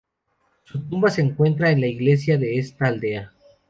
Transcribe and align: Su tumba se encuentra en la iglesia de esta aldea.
Su 0.63 0.79
tumba 0.81 1.11
se 1.11 1.21
encuentra 1.21 1.69
en 1.69 1.79
la 1.79 1.85
iglesia 1.85 2.39
de 2.39 2.57
esta 2.57 2.87
aldea. 2.87 3.31